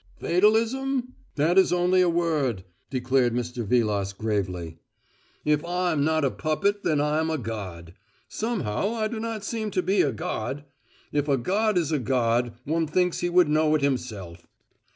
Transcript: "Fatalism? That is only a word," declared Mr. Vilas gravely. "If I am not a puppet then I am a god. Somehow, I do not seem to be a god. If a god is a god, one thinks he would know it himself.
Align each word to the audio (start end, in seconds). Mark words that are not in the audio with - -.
"Fatalism? 0.19 1.13
That 1.35 1.59
is 1.59 1.71
only 1.71 2.01
a 2.01 2.09
word," 2.09 2.63
declared 2.89 3.35
Mr. 3.35 3.63
Vilas 3.63 4.13
gravely. 4.13 4.79
"If 5.45 5.63
I 5.63 5.91
am 5.91 6.03
not 6.03 6.25
a 6.25 6.31
puppet 6.31 6.81
then 6.81 6.99
I 6.99 7.19
am 7.19 7.29
a 7.29 7.37
god. 7.37 7.93
Somehow, 8.27 8.95
I 8.95 9.07
do 9.07 9.19
not 9.19 9.43
seem 9.45 9.69
to 9.69 9.83
be 9.83 10.01
a 10.01 10.11
god. 10.11 10.65
If 11.11 11.27
a 11.27 11.37
god 11.37 11.77
is 11.77 11.91
a 11.91 11.99
god, 11.99 12.53
one 12.65 12.87
thinks 12.87 13.19
he 13.19 13.29
would 13.29 13.47
know 13.47 13.75
it 13.75 13.83
himself. 13.83 14.47